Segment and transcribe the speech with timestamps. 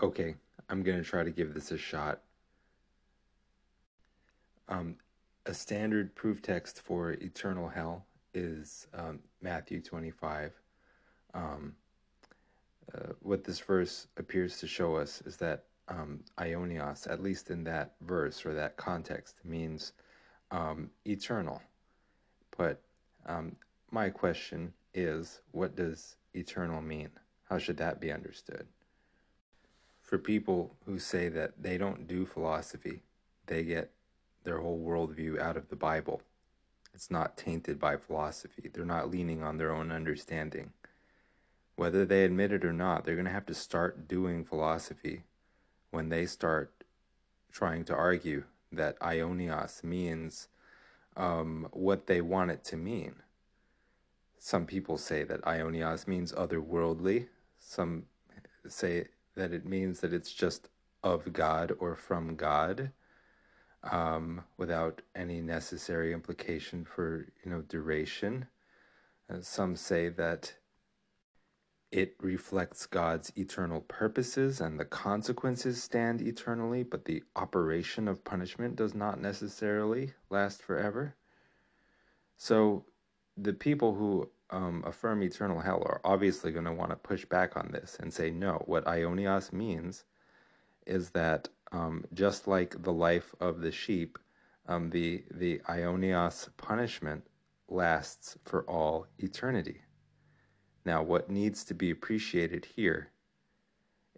[0.00, 0.36] Okay,
[0.68, 2.20] I'm gonna try to give this a shot.
[4.68, 4.96] Um,
[5.44, 10.52] a standard proof text for eternal hell is um, Matthew 25.
[11.34, 11.74] Um,
[12.94, 17.64] uh, what this verse appears to show us is that um, aionios, at least in
[17.64, 19.94] that verse or that context, means
[20.52, 21.60] um, eternal.
[22.56, 22.82] But
[23.26, 23.56] um,
[23.90, 27.10] my question is what does eternal mean?
[27.48, 28.68] How should that be understood?
[30.08, 33.02] For people who say that they don't do philosophy,
[33.44, 33.90] they get
[34.42, 36.22] their whole worldview out of the Bible.
[36.94, 38.70] It's not tainted by philosophy.
[38.72, 40.72] They're not leaning on their own understanding.
[41.76, 45.24] Whether they admit it or not, they're going to have to start doing philosophy
[45.90, 46.72] when they start
[47.52, 50.48] trying to argue that aionios means
[51.18, 53.16] um, what they want it to mean.
[54.38, 57.26] Some people say that aionios means otherworldly.
[57.58, 58.04] Some
[58.66, 60.68] say that it means that it's just
[61.02, 62.90] of God or from God
[63.90, 68.46] um, without any necessary implication for you know duration.
[69.32, 70.52] Uh, some say that
[71.90, 78.76] it reflects God's eternal purposes and the consequences stand eternally, but the operation of punishment
[78.76, 81.14] does not necessarily last forever.
[82.36, 82.84] So
[83.36, 87.56] the people who um, affirm eternal hell are obviously going to want to push back
[87.56, 90.04] on this and say, no, what aionios means
[90.86, 94.18] is that um, just like the life of the sheep,
[94.66, 97.24] um, the, the aionios punishment
[97.68, 99.82] lasts for all eternity.
[100.84, 103.10] Now, what needs to be appreciated here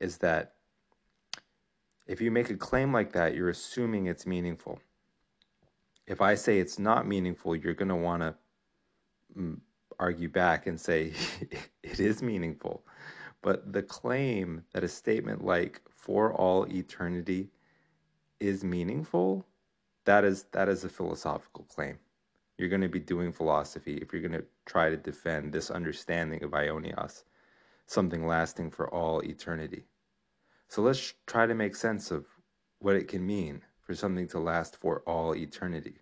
[0.00, 0.54] is that
[2.06, 4.80] if you make a claim like that, you're assuming it's meaningful.
[6.06, 8.34] If I say it's not meaningful, you're going to want to
[9.36, 9.58] mm,
[10.00, 11.12] argue back and say
[11.84, 12.84] it is meaningful.
[13.42, 17.50] But the claim that a statement like for all eternity
[18.40, 19.46] is meaningful,
[20.06, 21.98] that is that is a philosophical claim
[22.60, 26.44] you're going to be doing philosophy if you're going to try to defend this understanding
[26.44, 27.24] of Aionios,
[27.86, 29.84] something lasting for all eternity.
[30.68, 32.26] So let's try to make sense of
[32.78, 36.00] what it can mean for something to last for all eternity.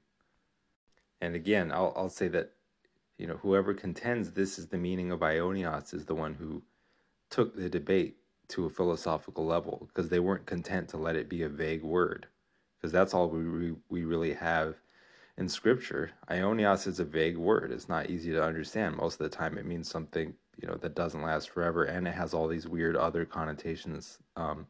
[1.20, 2.50] And again, I'll, I'll say that
[3.18, 6.62] you know whoever contends this is the meaning of aionios is the one who
[7.30, 8.16] took the debate
[8.48, 12.26] to a philosophical level because they weren't content to let it be a vague word
[12.78, 14.76] because that's all we, we really have
[15.38, 17.70] in scripture, aionios is a vague word.
[17.70, 18.96] It's not easy to understand.
[18.96, 22.14] Most of the time, it means something you know that doesn't last forever, and it
[22.14, 24.18] has all these weird other connotations.
[24.34, 24.66] Um,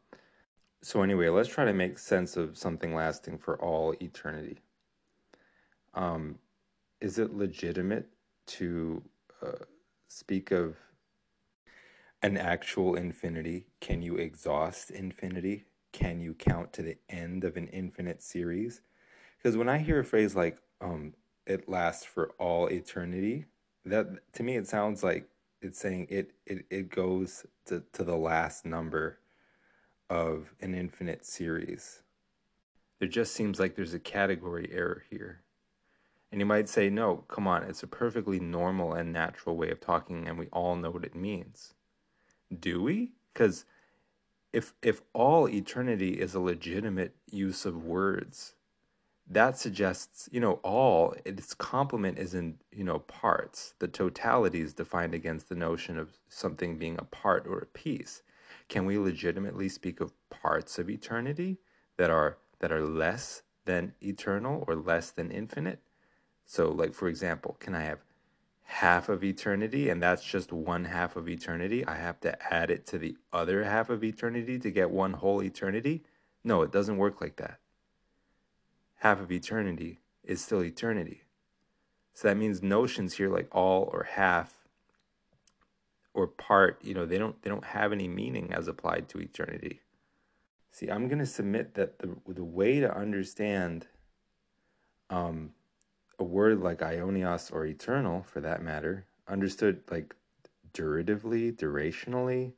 [0.83, 4.59] so anyway, let's try to make sense of something lasting for all eternity.
[5.95, 6.37] Um,
[7.01, 8.07] is it legitimate
[8.49, 9.03] to
[9.41, 9.65] uh,
[10.07, 10.75] speak of
[12.21, 13.67] an actual infinity?
[13.79, 15.65] Can you exhaust infinity?
[15.91, 18.81] Can you count to the end of an infinite series?
[19.37, 21.13] Because when I hear a phrase like um,
[21.45, 23.45] "it lasts for all eternity,"
[23.85, 25.29] that to me it sounds like
[25.61, 29.19] it's saying it it, it goes to, to the last number
[30.09, 32.01] of an infinite series.
[32.99, 35.43] There just seems like there's a category error here.
[36.31, 39.79] And you might say, no, come on, it's a perfectly normal and natural way of
[39.79, 41.73] talking, and we all know what it means.
[42.57, 43.13] Do we?
[43.33, 43.65] Because
[44.53, 48.55] if if all eternity is a legitimate use of words,
[49.27, 53.75] that suggests, you know, all its complement is in, you know, parts.
[53.79, 58.23] The totality is defined against the notion of something being a part or a piece.
[58.67, 61.59] Can we legitimately speak of parts of eternity
[61.97, 65.79] that are that are less than eternal or less than infinite?
[66.49, 67.99] So, like for example, can I have
[68.63, 71.85] half of eternity and that's just one half of eternity?
[71.85, 75.43] I have to add it to the other half of eternity to get one whole
[75.43, 76.05] eternity?
[76.43, 77.59] No, it doesn't work like that
[78.99, 81.21] half of eternity is still eternity.
[82.13, 84.55] So that means notions here like all or half
[86.13, 89.81] or part, you know, they don't they don't have any meaning as applied to eternity.
[90.71, 93.87] See, I'm going to submit that the the way to understand
[95.09, 95.51] um,
[96.19, 100.15] a word like aionios or eternal, for that matter, understood like
[100.73, 102.53] duratively, durationally,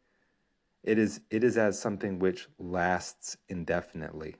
[0.83, 4.35] it is it is as something which lasts indefinitely.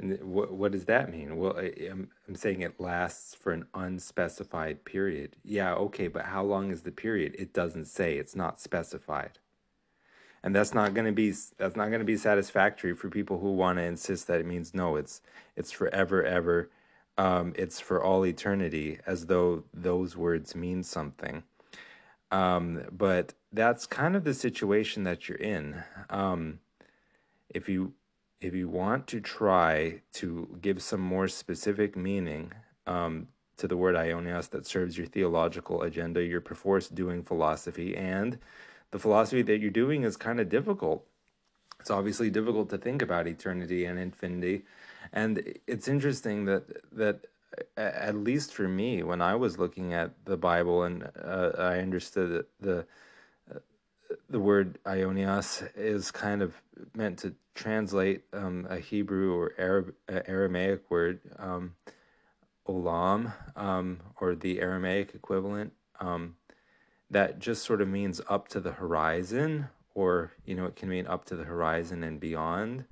[0.00, 1.36] And what, what does that mean?
[1.36, 5.36] Well, I, am I'm saying it lasts for an unspecified period.
[5.44, 7.36] Yeah, okay, but how long is the period?
[7.38, 8.16] It doesn't say.
[8.16, 9.38] It's not specified.
[10.42, 13.52] And that's not going to be that's not going to be satisfactory for people who
[13.52, 15.20] want to insist that it means no, it's
[15.54, 16.70] it's forever ever.
[17.18, 21.42] Um, it's for all eternity, as though those words mean something.
[22.30, 25.82] Um, but that's kind of the situation that you're in.
[26.08, 26.60] Um,
[27.48, 27.92] if you
[28.40, 32.52] if you want to try to give some more specific meaning
[32.86, 33.28] um,
[33.58, 38.38] to the word aionios that serves your theological agenda, you're perforce doing philosophy, and
[38.92, 41.04] the philosophy that you're doing is kind of difficult.
[41.80, 44.64] It's obviously difficult to think about eternity and infinity,
[45.12, 47.26] and it's interesting that that
[47.76, 52.46] at least for me, when I was looking at the Bible and uh, I understood
[52.60, 52.86] the
[54.28, 56.54] the word aionios is kind of
[56.94, 61.74] meant to translate um, a Hebrew or Arab, uh, Aramaic word, um,
[62.68, 66.36] olam, um, or the Aramaic equivalent, um,
[67.10, 71.06] that just sort of means up to the horizon, or, you know, it can mean
[71.06, 72.84] up to the horizon and beyond.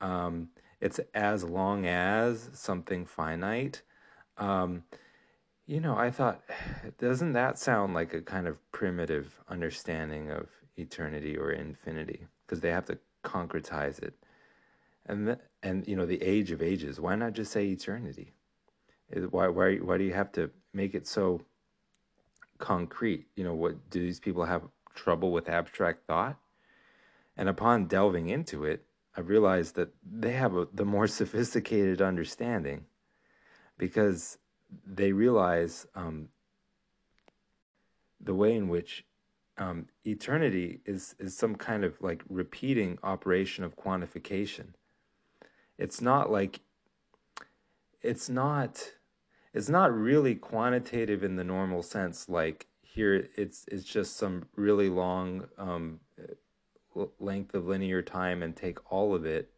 [0.00, 0.48] Um,
[0.80, 3.82] it's as long as something finite.
[4.38, 4.84] Um,
[5.66, 6.42] you know, I thought,
[6.98, 12.26] doesn't that sound like a kind of primitive understanding of eternity or infinity?
[12.46, 14.14] Because they have to concretize it.
[15.06, 18.32] And, the, and you know, the age of ages, why not just say eternity?
[19.30, 21.40] Why, why, why do you have to make it so
[22.58, 23.26] concrete?
[23.36, 24.62] You know, what do these people have
[24.94, 26.36] trouble with abstract thought?
[27.36, 28.84] And upon delving into it,
[29.16, 32.84] I realized that they have a, the more sophisticated understanding
[33.78, 34.38] because
[34.86, 36.28] they realize um,
[38.20, 39.04] the way in which
[39.58, 44.74] um, eternity is is some kind of like repeating operation of quantification.
[45.78, 46.60] It's not like
[48.02, 48.92] it's not
[49.54, 52.28] it's not really quantitative in the normal sense.
[52.28, 56.00] Like here, it's it's just some really long um,
[57.18, 59.50] length of linear time and take all of it,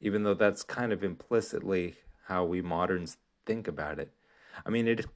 [0.00, 1.94] even though that's kind of implicitly
[2.26, 4.10] how we moderns think about it.
[4.64, 5.06] I mean, it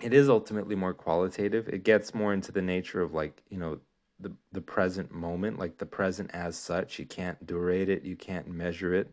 [0.00, 1.68] it is ultimately more qualitative.
[1.68, 3.78] It gets more into the nature of like you know
[4.20, 6.98] the the present moment, like the present as such.
[6.98, 8.02] You can't durate it.
[8.02, 9.10] You can't measure it.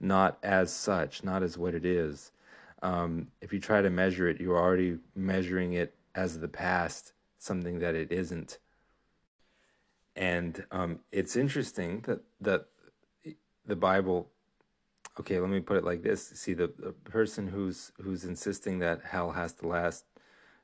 [0.00, 1.24] Not as such.
[1.24, 2.32] Not as what it is.
[2.82, 7.78] Um, if you try to measure it, you're already measuring it as the past, something
[7.78, 8.58] that it isn't.
[10.16, 12.66] And um, it's interesting that that
[13.66, 14.30] the Bible
[15.20, 16.26] okay, let me put it like this.
[16.34, 20.04] See, the, the person who's who's insisting that hell has to last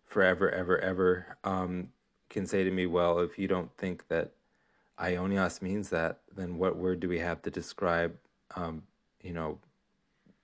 [0.04, 1.88] forever, ever, ever, um,
[2.28, 4.32] can say to me, well, if you don't think that
[4.98, 8.16] aionios means that, then what word do we have to describe,
[8.56, 8.82] um,
[9.22, 9.58] you know,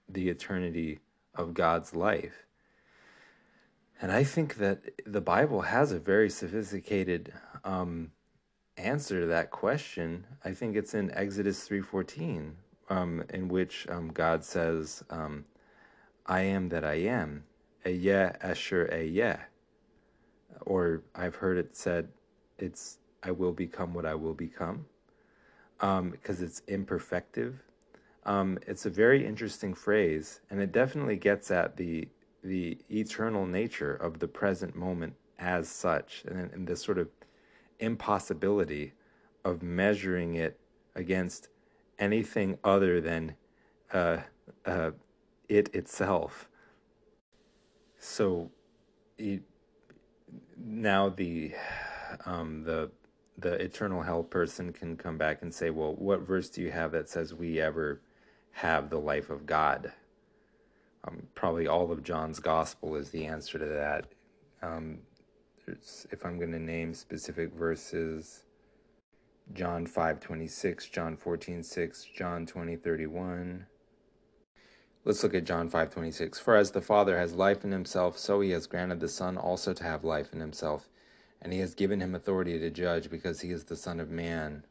[0.09, 1.01] the eternity
[1.35, 2.47] of God's life?
[4.01, 7.33] And I think that the Bible has a very sophisticated
[7.65, 8.13] um,
[8.77, 10.27] answer to that question.
[10.45, 12.57] I think it's in Exodus three fourteen,
[12.89, 15.45] um, in which um, God says, um,
[16.27, 17.45] I am that I am,
[17.85, 19.41] Ehyeh Asher Ehyeh.
[20.67, 22.09] Or I've heard it said,
[22.59, 24.87] it's I will become what I will become,
[25.79, 27.55] because um, it's imperfective.
[28.25, 32.09] Um, it's a very interesting phrase, and it definitely gets at the
[32.43, 37.09] the eternal nature of the present moment as such, and, and this sort of
[37.79, 38.93] impossibility
[39.45, 40.59] of measuring it
[40.95, 41.49] against
[41.99, 43.35] anything other than
[43.93, 44.19] uh,
[44.65, 44.91] uh,
[45.49, 46.49] it itself.
[47.99, 48.51] So
[49.19, 49.43] it,
[50.59, 51.55] now the
[52.25, 52.91] um, the
[53.39, 56.93] the eternal hell person can come back and say, "Well, what verse do you have
[56.93, 58.01] that says we ever
[58.53, 59.93] have the life of God?"
[61.05, 64.07] Um, probably all of John's gospel is the answer to that.
[64.63, 64.99] Um,
[65.67, 68.45] if I'm going to name specific verses,
[69.53, 73.67] John 5:26, John 14:6, John 20:31.
[75.05, 76.41] Let's look at John 5:26.
[76.41, 79.73] For as the Father has life in himself, so he has granted the Son also
[79.73, 80.89] to have life in himself,
[81.41, 84.65] and he has given him authority to judge because he is the Son of man.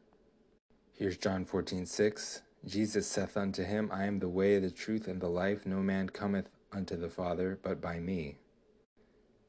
[0.92, 2.42] Here's John 14:6.
[2.64, 5.64] Jesus saith unto him, I am the way, the truth, and the life.
[5.64, 8.38] No man cometh unto the Father but by me.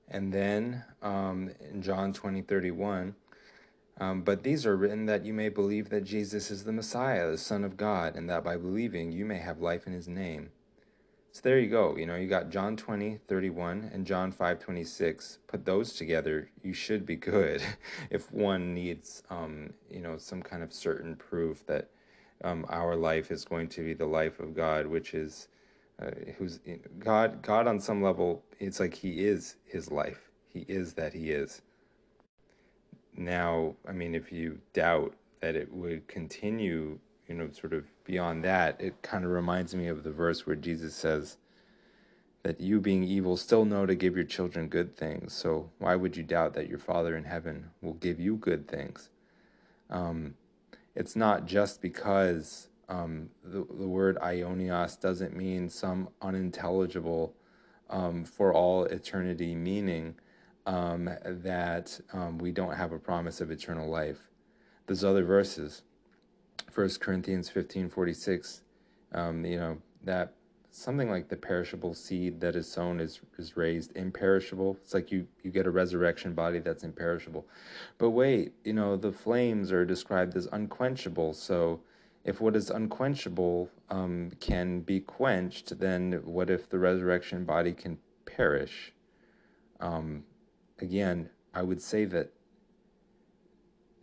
[0.10, 3.16] And then um, in John 20, 31,
[4.00, 7.38] um, but these are written that you may believe that Jesus is the Messiah, the
[7.38, 10.52] Son of God, and that by believing you may have life in his name.
[11.32, 11.96] So there you go.
[11.96, 15.40] You know, you got John 20, 31 and John 5, 26.
[15.48, 17.62] Put those together, you should be good
[18.10, 21.90] if one needs, um, you know, some kind of certain proof that
[22.44, 25.48] um, our life is going to be the life of God, which is
[26.02, 26.60] uh, who's
[27.00, 27.42] God.
[27.42, 30.32] God on some level, it's like He is His life.
[30.48, 31.62] He is that He is
[33.18, 38.44] now, I mean, if you doubt that it would continue, you know, sort of beyond
[38.44, 41.38] that, it kind of reminds me of the verse where Jesus says
[42.44, 45.34] that you, being evil, still know to give your children good things.
[45.34, 49.10] So why would you doubt that your Father in heaven will give you good things?
[49.90, 50.36] Um,
[50.96, 57.34] it's not just because Um, the, the word aionios doesn't mean some unintelligible
[57.90, 60.16] um, for all eternity meaning
[60.66, 64.30] um, that um, we don't have a promise of eternal life.
[64.86, 65.84] There's other verses.
[66.74, 68.62] 1 Corinthians 15 46,
[69.14, 70.34] um, you know, that
[70.70, 74.78] something like the perishable seed that is sown is, is raised imperishable.
[74.84, 77.48] It's like you, you get a resurrection body that's imperishable.
[77.98, 81.34] But wait, you know, the flames are described as unquenchable.
[81.34, 81.80] So
[82.28, 87.98] if what is unquenchable um, can be quenched, then what if the resurrection body can
[88.26, 88.92] perish?
[89.80, 90.26] Um,
[90.80, 92.34] again, I would say that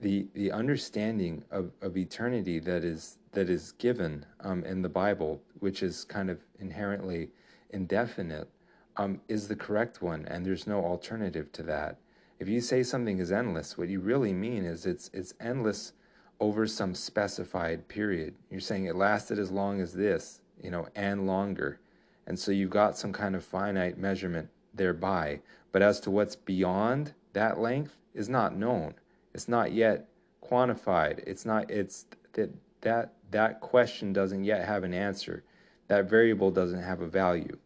[0.00, 5.42] the the understanding of, of eternity that is that is given um, in the Bible,
[5.60, 7.28] which is kind of inherently
[7.70, 8.48] indefinite,
[8.96, 11.98] um, is the correct one, and there's no alternative to that.
[12.38, 15.92] If you say something is endless, what you really mean is it's it's endless
[16.40, 18.34] over some specified period.
[18.50, 21.80] You're saying it lasted as long as this, you know, and longer.
[22.26, 25.40] And so you've got some kind of finite measurement thereby.
[25.72, 28.94] But as to what's beyond that length is not known.
[29.34, 30.08] It's not yet
[30.42, 31.22] quantified.
[31.26, 32.50] It's not it's that
[32.80, 35.44] that that question doesn't yet have an answer.
[35.88, 37.58] That variable doesn't have a value.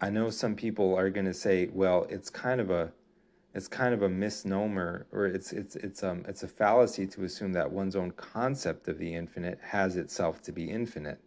[0.00, 2.92] I know some people are going to say, well, it's kind of a
[3.54, 7.52] it's kind of a misnomer or it's it's it's um it's a fallacy to assume
[7.52, 11.20] that one's own concept of the infinite has itself to be infinite.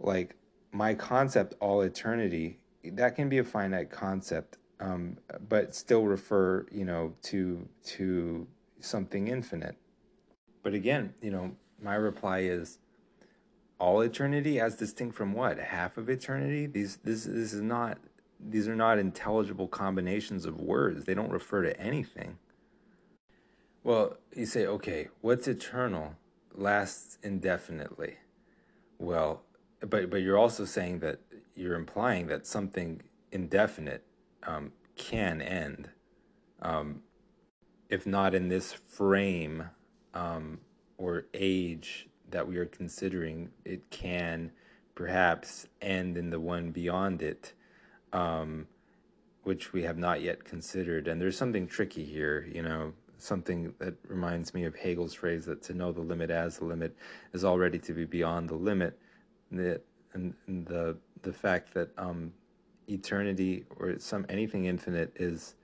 [0.00, 0.36] Like
[0.72, 6.84] my concept all eternity that can be a finite concept um, but still refer you
[6.84, 8.46] know to to
[8.80, 9.76] something infinite.
[10.62, 12.78] But again you know my reply is
[13.78, 15.58] all eternity as distinct from what?
[15.58, 16.64] Half of eternity?
[16.66, 17.98] These this this is not
[18.48, 21.04] these are not intelligible combinations of words.
[21.04, 22.38] They don't refer to anything.
[23.84, 26.16] Well, you say, okay, what's eternal
[26.54, 28.16] lasts indefinitely.
[28.98, 29.42] Well,
[29.80, 31.20] but but you're also saying that
[31.54, 34.04] you're implying that something indefinite
[34.44, 35.88] um, can end,
[36.60, 37.02] um,
[37.88, 39.64] if not in this frame
[40.14, 40.60] um,
[40.98, 43.50] or age that we are considering.
[43.64, 44.52] It can
[44.94, 47.54] perhaps end in the one beyond it
[48.12, 48.66] um,
[49.44, 51.08] which we have not yet considered.
[51.08, 55.62] And there's something tricky here, you know, something that reminds me of Hegel's phrase that
[55.62, 56.96] to know the limit as the limit
[57.32, 58.98] is already to be beyond the limit.
[59.50, 59.80] The,
[60.14, 62.32] and, and the the fact that um,
[62.88, 65.54] eternity or some anything infinite is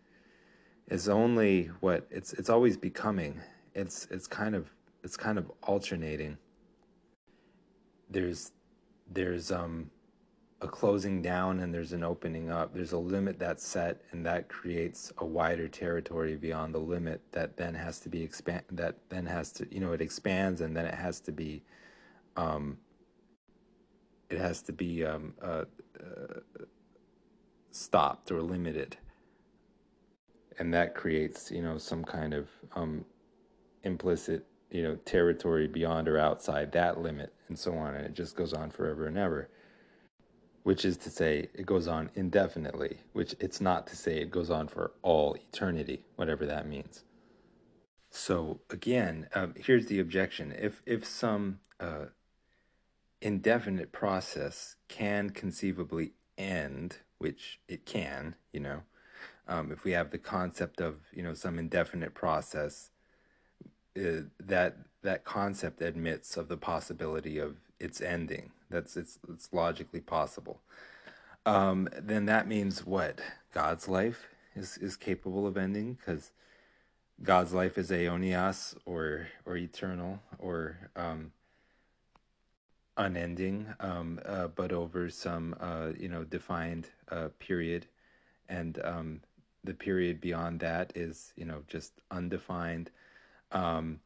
[0.89, 3.41] is only what it's it's always becoming.
[3.75, 4.71] It's it's kind of
[5.03, 6.39] it's kind of alternating.
[8.11, 8.53] There's
[9.11, 9.91] there's um
[10.61, 12.75] a closing down and there's an opening up.
[12.75, 17.57] There's a limit that's set, and that creates a wider territory beyond the limit that
[17.57, 18.63] then has to be expand.
[18.73, 21.63] That then has to, you know, it expands and then it has to be,
[22.37, 22.79] um,
[24.31, 25.65] it has to be um, uh,
[26.01, 26.41] uh,
[27.71, 28.97] stopped or limited,
[30.59, 33.05] and that creates, you know, some kind of um,
[33.85, 38.35] implicit, you know, territory beyond or outside that limit, and so on, and it just
[38.35, 39.49] goes on forever and ever
[40.69, 44.51] which is to say it goes on indefinitely, which it's not to say it goes
[44.51, 47.05] on for all eternity, whatever that means.
[48.11, 52.09] So again, um, here's the objection: if if some uh,
[53.23, 58.83] indefinite process can conceivably end, which it can, you know,
[59.49, 62.91] um, if we have the concept of you know some indefinite process,
[63.97, 68.51] uh, that that concept admits of the possibility of its ending.
[68.71, 70.61] That's it's it's logically possible.
[71.47, 73.21] Um, then that means what?
[73.53, 76.33] God's life is is capable of ending because
[77.23, 81.33] God's life is aionios or or eternal or um,
[82.97, 87.87] unending, um, uh, but over some uh, you know defined uh, period,
[88.49, 89.21] and um,
[89.65, 92.91] the period beyond that is you know just undefined.
[93.53, 94.01] Um,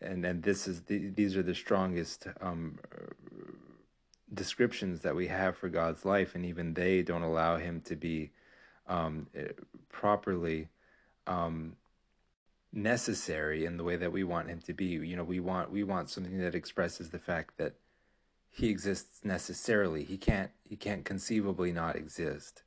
[0.00, 2.78] and and this is the, these are the strongest um,
[4.32, 8.30] descriptions that we have for God's life, and even they don't allow him to be
[8.86, 9.48] um, eh,
[9.88, 10.68] properly
[11.26, 11.76] um,
[12.72, 14.86] necessary in the way that we want him to be.
[14.86, 17.74] You know, we want we want something that expresses the fact that
[18.48, 20.04] he exists necessarily.
[20.04, 22.62] He can't he can't conceivably not exist.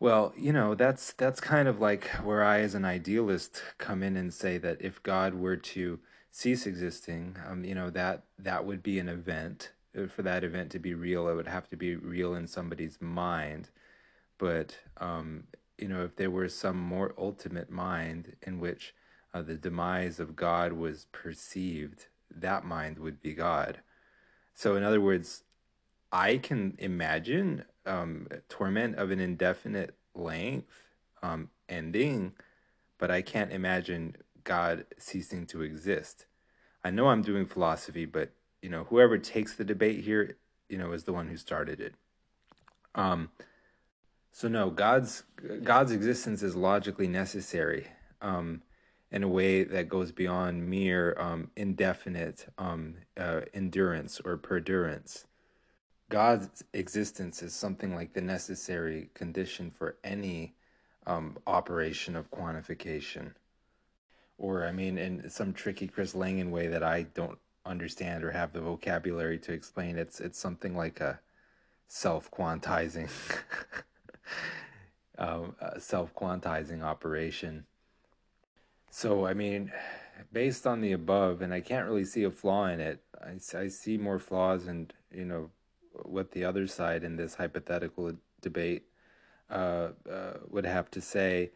[0.00, 4.16] Well, you know, that's that's kind of like where I as an idealist come in
[4.16, 5.98] and say that if God were to
[6.30, 10.70] cease existing, um, you know, that that would be an event uh, for that event
[10.72, 13.70] to be real, it would have to be real in somebody's mind.
[14.38, 15.44] But um,
[15.78, 18.94] you know, if there were some more ultimate mind in which
[19.32, 23.80] uh, the demise of God was perceived, that mind would be God.
[24.54, 25.44] So, in other words,
[26.10, 30.82] I can imagine um, torment of an indefinite length
[31.22, 32.32] um, ending,
[32.98, 34.16] but I can't imagine
[34.48, 36.24] God ceasing to exist.
[36.82, 38.30] I know I'm doing philosophy, but
[38.62, 40.38] you know, whoever takes the debate here,
[40.70, 41.94] you know, is the one who started it.
[42.94, 43.28] Um,
[44.32, 45.24] so no, God's
[45.62, 47.88] God's existence is logically necessary
[48.22, 48.62] um,
[49.12, 55.26] in a way that goes beyond mere um, indefinite um, uh, endurance or perdurance.
[56.08, 60.54] God's existence is something like the necessary condition for any
[61.06, 63.34] um, operation of quantification.
[64.38, 68.52] Or, I mean, in some tricky Chris Langan way that I don't understand or have
[68.52, 71.20] the vocabulary to explain, it's it's something like a
[71.88, 73.10] self quantizing,
[75.18, 77.66] um, self quantizing operation.
[78.90, 79.72] So, I mean,
[80.32, 83.02] based on the above, and I can't really see a flaw in it.
[83.20, 85.50] I, I see more flaws in you know
[86.04, 88.84] what the other side in this hypothetical debate
[89.50, 91.50] uh, uh, would have to say.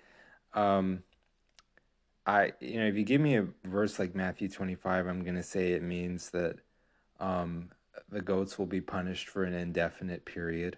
[0.55, 1.03] Um,
[2.27, 5.43] I, you know, if you give me a verse like Matthew 25, I'm going to
[5.43, 6.57] say it means that
[7.19, 7.71] um,
[8.11, 10.77] the goats will be punished for an indefinite period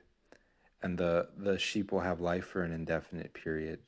[0.84, 3.80] and the, the sheep will have life for an indefinite period.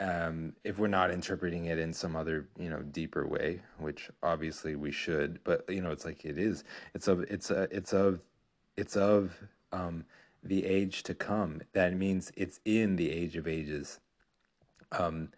[0.00, 4.76] Um, if we're not interpreting it in some other, you know, deeper way, which obviously
[4.76, 6.62] we should, but you know, it's like it is.
[6.94, 8.22] It's of it's a it's of
[8.76, 9.36] it's of
[9.72, 10.04] um,
[10.44, 11.62] the age to come.
[11.72, 13.98] That means it's in the age of ages.
[14.92, 15.30] Um,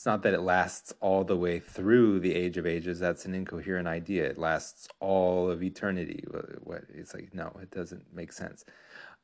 [0.00, 2.98] it's not that it lasts all the way through the age of ages.
[2.98, 4.24] That's an incoherent idea.
[4.24, 6.24] It lasts all of eternity.
[6.62, 7.34] What it's like?
[7.34, 8.64] No, it doesn't make sense.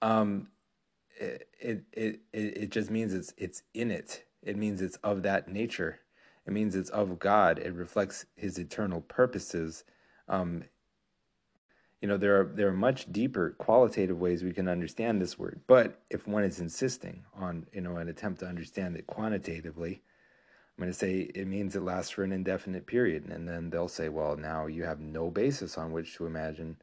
[0.02, 0.49] Um,
[1.18, 4.26] it, it it it just means it's it's in it.
[4.42, 6.00] It means it's of that nature.
[6.47, 7.59] It means it's of God.
[7.59, 9.83] It reflects His eternal purposes.
[10.28, 10.64] Um,
[12.02, 15.62] you know there are there are much deeper qualitative ways we can understand this word
[15.67, 20.02] but if one is insisting on you know an attempt to understand it quantitatively
[20.76, 23.89] i'm going to say it means it lasts for an indefinite period and then they'll
[23.89, 26.76] say well now you have no basis on which to imagine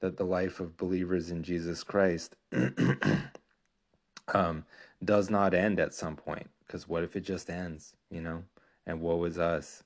[0.00, 2.36] that the life of believers in jesus christ
[4.34, 4.64] um,
[5.04, 8.42] does not end at some point because what if it just ends you know
[8.86, 9.82] and woe is us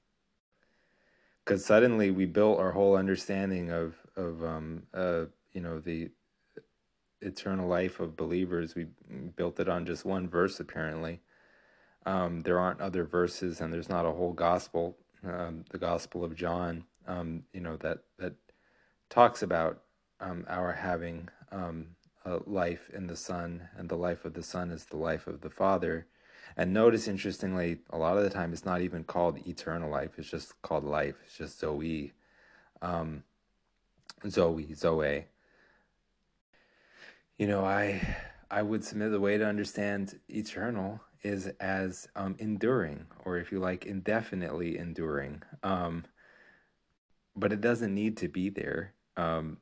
[1.45, 6.09] because suddenly we built our whole understanding of of um, uh, you know the
[7.25, 8.75] eternal life of believers.
[8.75, 8.87] We
[9.37, 11.21] built it on just one verse, apparently.
[12.07, 16.35] Um, there aren't other verses, and there's not a whole gospel, um, the Gospel of
[16.35, 18.35] John, um, you know that that
[19.09, 19.83] talks about
[20.21, 21.89] um, our having um,
[22.25, 25.41] a life in the Son, and the life of the Son is the life of
[25.41, 26.07] the Father.
[26.57, 30.31] And notice, interestingly, a lot of the time it's not even called eternal life; it's
[30.31, 31.17] just called life.
[31.25, 32.13] It's just Zoe.
[32.83, 33.25] Um,
[34.29, 35.27] Zoe, Zoe.
[37.39, 38.17] You know, I
[38.51, 43.59] I would submit the way to understand eternal is as um, enduring, or if you
[43.59, 45.43] like, indefinitely enduring.
[45.63, 46.05] Um,
[47.35, 48.93] but it doesn't need to be there.
[49.17, 49.57] Um,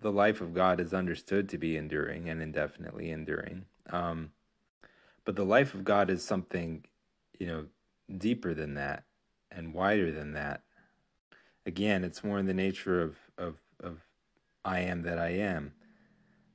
[0.00, 3.64] the life of God is understood to be enduring and indefinitely enduring.
[3.90, 4.32] Um,
[5.24, 6.84] but the life of God is something,
[7.38, 7.64] you know,
[8.18, 9.04] deeper than that
[9.50, 10.62] and wider than that.
[11.64, 14.00] Again, it's more in the nature of of of
[14.64, 15.72] I am that I am.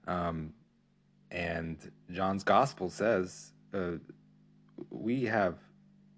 [0.07, 0.53] Um,
[1.31, 3.97] and John's gospel says uh,
[4.89, 5.55] we have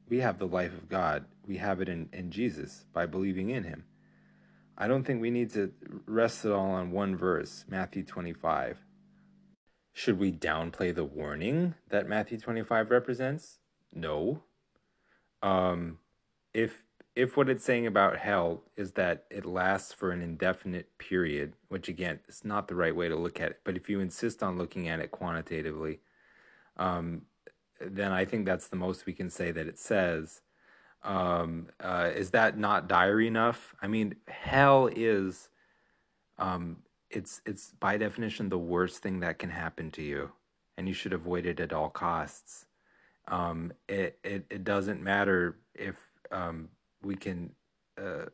[0.07, 1.25] we have the life of God.
[1.45, 3.85] We have it in, in Jesus by believing in him.
[4.77, 5.71] I don't think we need to
[6.05, 8.79] rest it all on one verse, Matthew 25.
[9.93, 13.59] Should we downplay the warning that Matthew 25 represents?
[13.93, 14.43] No.
[15.41, 15.99] Um,
[16.53, 16.83] if
[17.15, 21.89] if what it's saying about hell is that it lasts for an indefinite period, which
[21.89, 24.57] again is not the right way to look at it, but if you insist on
[24.57, 25.99] looking at it quantitatively,
[26.77, 27.23] um,
[27.85, 30.41] then I think that's the most we can say that it says.
[31.03, 33.73] Um, uh, is that not dire enough?
[33.81, 35.49] I mean, hell is,
[36.37, 36.77] um,
[37.09, 40.31] it's it's by definition the worst thing that can happen to you,
[40.77, 42.65] and you should avoid it at all costs.
[43.27, 45.97] Um, it it it doesn't matter if
[46.31, 46.69] um,
[47.01, 47.51] we can
[47.97, 48.25] uh,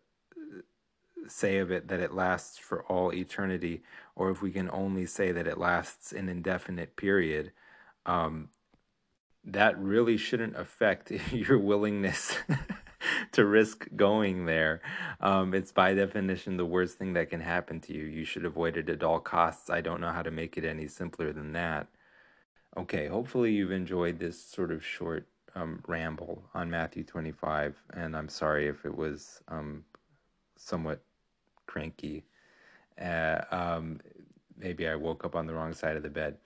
[1.28, 3.82] say of it that it lasts for all eternity,
[4.16, 7.52] or if we can only say that it lasts an indefinite period,
[8.06, 8.50] um,
[9.48, 12.38] that really shouldn't affect your willingness
[13.32, 14.82] to risk going there.
[15.22, 18.04] Um, it's by definition the worst thing that can happen to you.
[18.04, 19.70] You should avoid it at all costs.
[19.70, 21.88] I don't know how to make it any simpler than that.
[22.76, 28.30] Okay, hopefully you've enjoyed this sort of short um, ramble on Matthew 25, and I'm
[28.30, 29.84] sorry if it was um,
[30.58, 31.02] somewhat
[31.66, 32.26] cranky.
[33.02, 34.00] Uh, um,
[34.58, 36.38] maybe I woke up on the wrong side of the bed.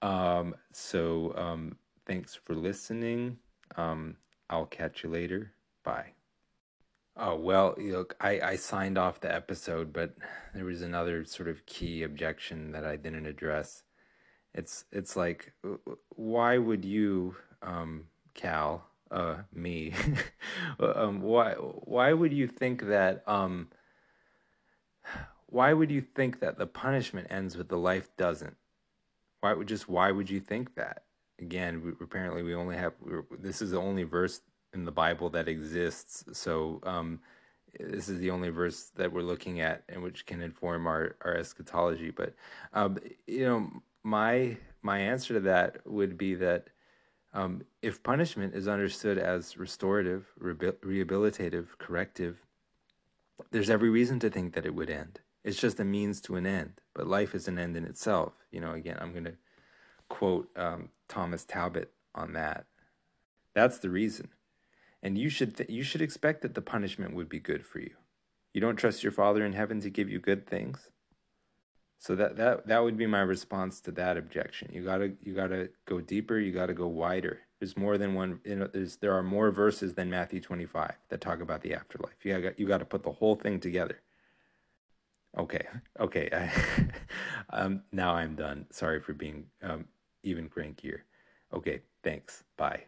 [0.00, 3.38] Um, so um, thanks for listening.
[3.76, 4.16] Um,
[4.50, 5.52] I'll catch you later.
[5.84, 6.12] Bye.
[7.16, 10.14] Oh, well, look, I, I signed off the episode, but
[10.54, 13.84] there was another sort of key objection that I didn't address.
[14.54, 15.52] It's it's like,
[16.10, 19.94] why would you, um, Cal, uh, me,
[20.80, 23.68] um, why why would you think that um,
[25.46, 28.56] why would you think that the punishment ends but the life doesn't?
[29.40, 31.03] Why would just why would you think that?
[31.40, 32.92] Again, we, apparently we only have
[33.38, 34.40] this is the only verse
[34.72, 36.24] in the Bible that exists.
[36.32, 37.20] So um,
[37.78, 41.36] this is the only verse that we're looking at and which can inform our, our
[41.36, 42.10] eschatology.
[42.10, 42.34] But
[42.72, 43.70] um, you know,
[44.02, 46.68] my my answer to that would be that
[47.32, 52.44] um, if punishment is understood as restorative, rehabilitative, corrective,
[53.50, 55.18] there's every reason to think that it would end.
[55.42, 58.32] It's just a means to an end, but life is an end in itself.
[58.52, 59.34] You know, again, I'm going to
[60.08, 62.66] quote um, Thomas Talbott on that.
[63.54, 64.28] That's the reason
[65.04, 67.94] and you should th- you should expect that the punishment would be good for you.
[68.54, 70.88] You don't trust your Father in heaven to give you good things.
[71.98, 74.70] So that that that would be my response to that objection.
[74.72, 76.38] You gotta you gotta go deeper.
[76.38, 77.40] You gotta go wider.
[77.60, 78.40] There's more than one.
[78.44, 82.24] You know, there's there are more verses than Matthew 25 that talk about the afterlife.
[82.24, 84.00] You got you got to put the whole thing together.
[85.36, 85.66] Okay,
[86.00, 86.28] okay.
[86.32, 86.50] I,
[87.50, 88.66] um, now I'm done.
[88.70, 89.86] Sorry for being um,
[90.24, 91.00] even crankier.
[91.52, 92.44] Okay, thanks.
[92.56, 92.84] Bye.